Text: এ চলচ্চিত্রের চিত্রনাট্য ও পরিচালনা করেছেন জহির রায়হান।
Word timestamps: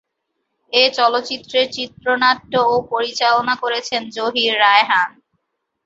এ 0.73 0.83
চলচ্চিত্রের 0.97 1.67
চিত্রনাট্য 1.71 2.53
ও 2.67 2.85
পরিচালনা 2.91 3.53
করেছেন 3.63 4.01
জহির 4.15 4.53
রায়হান। 4.63 5.09